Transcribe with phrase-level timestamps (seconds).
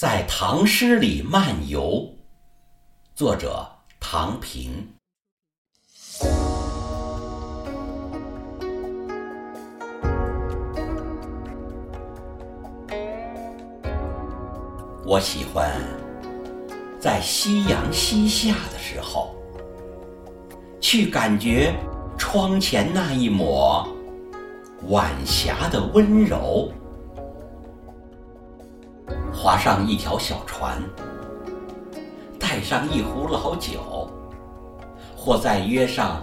[0.00, 2.08] 在唐诗里漫游，
[3.14, 4.94] 作者唐平。
[15.04, 15.70] 我喜欢
[16.98, 19.34] 在夕阳西下的时候，
[20.80, 21.74] 去感觉
[22.16, 23.86] 窗前那一抹
[24.88, 26.72] 晚霞的温柔。
[29.42, 30.82] 划上一条小船，
[32.38, 34.06] 带上一壶老酒，
[35.16, 36.22] 或再约上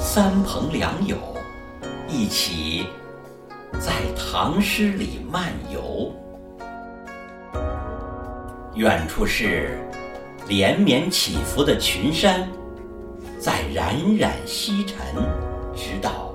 [0.00, 1.16] 三朋两友，
[2.08, 2.86] 一起
[3.80, 6.14] 在唐诗里漫游。
[8.76, 9.76] 远处是
[10.46, 12.48] 连绵起伏的群山，
[13.40, 14.96] 在冉冉西沉，
[15.74, 16.32] 直到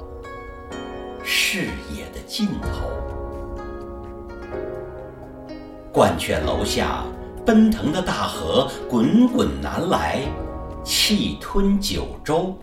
[1.23, 2.96] 视野的尽头。
[5.97, 7.03] 鹳雀楼下
[7.43, 10.19] 奔腾的大河滚滚南来，
[10.83, 12.55] 气吞九州。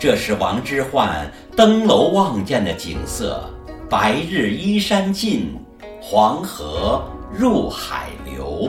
[0.00, 3.40] 这是王之涣登楼望见的景色：
[3.88, 5.56] 白日依山尽，
[6.02, 7.00] 黄河
[7.32, 8.68] 入海流。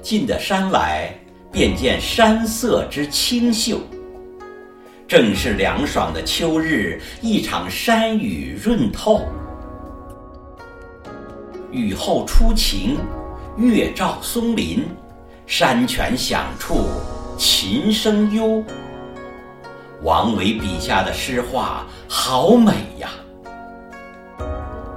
[0.00, 1.12] 近的山来，
[1.50, 3.80] 便见山色之清秀。
[5.12, 9.20] 正是凉爽的秋日，一场山雨润透。
[11.70, 12.96] 雨后初晴，
[13.58, 14.82] 月照松林，
[15.46, 16.86] 山泉响处，
[17.36, 18.64] 琴声幽。
[20.02, 23.10] 王维笔下的诗画好美呀！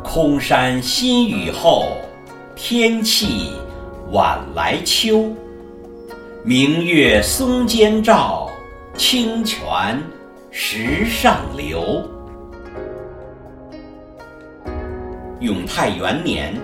[0.01, 1.87] 空山新雨后，
[2.55, 3.51] 天气
[4.13, 5.29] 晚来秋。
[6.41, 8.44] 明月松间照。
[8.97, 10.01] 清泉
[10.51, 12.01] 石上流。
[15.41, 16.55] 永泰元年，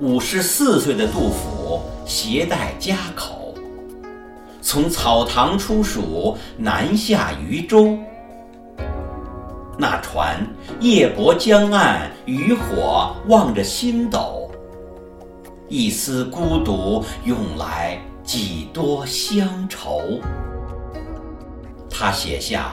[0.00, 3.54] 五十四岁的杜甫携带家口，
[4.62, 7.98] 从草堂出蜀，南下渝州。
[9.78, 10.40] 那船
[10.80, 14.50] 夜泊江岸，渔火望着星斗，
[15.68, 20.18] 一丝孤独涌来几多乡愁。
[22.02, 22.72] 他写下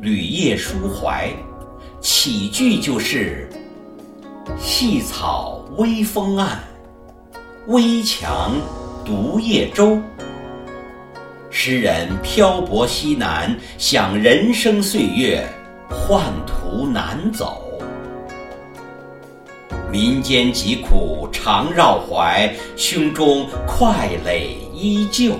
[0.02, 1.28] 《旅夜抒怀》，
[2.00, 3.48] 起句就是
[4.58, 6.56] “细草微风岸，
[7.68, 8.50] 危樯
[9.04, 9.96] 独夜舟”。
[11.48, 15.46] 诗人漂泊西南，想人生岁月，
[15.88, 17.62] 宦途难走，
[19.92, 25.34] 民间疾苦常绕怀，胸中快垒依旧。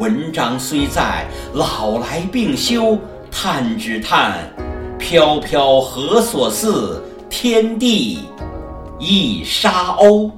[0.00, 2.98] 文章虽在，老来病休。
[3.30, 4.38] 叹只叹，
[4.98, 7.04] 飘飘何所似？
[7.28, 8.20] 天地
[8.98, 10.30] 一沙鸥。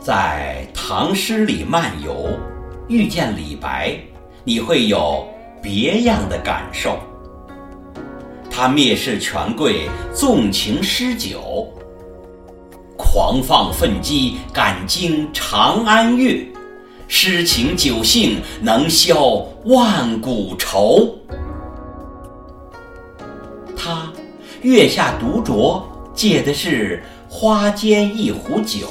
[0.00, 2.30] 在唐诗里漫游，
[2.88, 3.94] 遇见李白，
[4.44, 5.28] 你会有
[5.62, 6.98] 别样的感受。
[8.50, 11.70] 他蔑视权贵，纵情诗酒。
[13.14, 16.48] 狂放奋激，敢惊长安月；
[17.06, 19.36] 诗情酒兴，能消
[19.66, 21.14] 万古愁。
[23.76, 24.12] 他
[24.62, 25.80] 月下独酌，
[26.12, 28.88] 借的是花间一壶酒；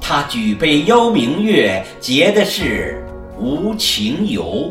[0.00, 3.04] 他举杯邀明月，结的是
[3.36, 4.70] 无情游。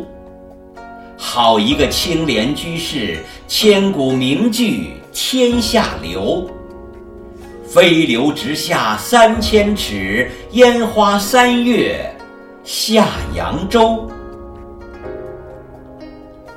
[1.17, 6.49] 好一个清廉居士，千古名句天下流。
[7.73, 12.05] 飞流直下三千尺，烟花三月
[12.65, 14.11] 下扬州。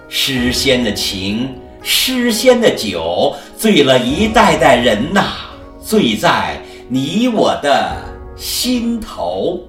[0.09, 1.55] 诗仙的情，
[1.85, 5.23] 诗仙的酒，醉了一代代人呐，
[5.81, 7.95] 醉在你我的
[8.35, 9.61] 心头。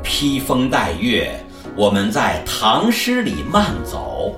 [0.00, 1.28] 披风戴月，
[1.76, 4.32] 我们在唐诗里慢走。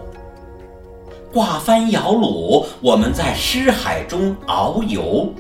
[1.33, 5.33] 挂帆摇橹，我们在诗海中遨游，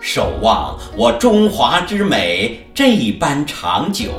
[0.00, 4.10] 守望我中华之美这般长久，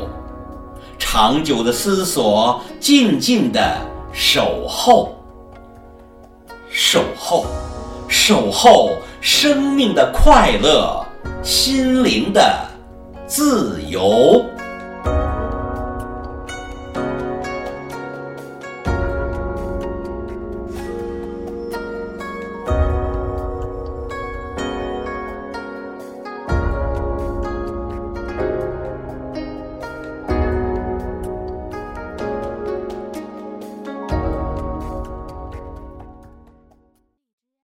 [0.99, 3.77] 长久的思索，静静的
[4.11, 5.15] 守候，
[6.69, 7.45] 守候，
[8.09, 11.01] 守候生命的快乐，
[11.41, 12.43] 心灵的
[13.25, 14.43] 自由。